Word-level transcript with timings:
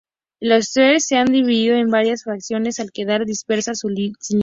Los 0.39 0.71
Zerg 0.73 0.99
se 0.99 1.17
han 1.17 1.27
dividido 1.31 1.75
en 1.75 1.91
varias 1.91 2.23
facciones 2.23 2.79
al 2.79 2.91
quedar 2.91 3.23
dispersas 3.23 3.81
sin 3.81 3.93
líder. 3.93 4.15